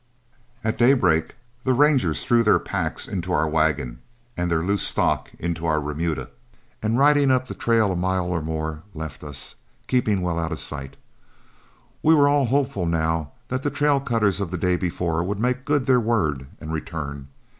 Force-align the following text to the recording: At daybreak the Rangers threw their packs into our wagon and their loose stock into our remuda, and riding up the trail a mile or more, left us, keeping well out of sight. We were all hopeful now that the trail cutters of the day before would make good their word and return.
At 0.63 0.79
daybreak 0.79 1.35
the 1.63 1.75
Rangers 1.75 2.23
threw 2.25 2.41
their 2.41 2.57
packs 2.57 3.07
into 3.07 3.31
our 3.31 3.47
wagon 3.47 3.99
and 4.35 4.49
their 4.49 4.63
loose 4.63 4.81
stock 4.81 5.29
into 5.37 5.67
our 5.67 5.79
remuda, 5.79 6.31
and 6.81 6.97
riding 6.97 7.29
up 7.29 7.47
the 7.47 7.53
trail 7.53 7.91
a 7.91 7.95
mile 7.95 8.25
or 8.25 8.41
more, 8.41 8.81
left 8.95 9.23
us, 9.23 9.53
keeping 9.85 10.21
well 10.23 10.39
out 10.39 10.51
of 10.51 10.57
sight. 10.59 10.95
We 12.01 12.15
were 12.15 12.27
all 12.27 12.47
hopeful 12.47 12.87
now 12.87 13.33
that 13.49 13.61
the 13.61 13.69
trail 13.69 13.99
cutters 13.99 14.41
of 14.41 14.49
the 14.49 14.57
day 14.57 14.75
before 14.75 15.23
would 15.23 15.37
make 15.39 15.65
good 15.65 15.85
their 15.85 15.99
word 15.99 16.47
and 16.59 16.73
return. 16.73 17.27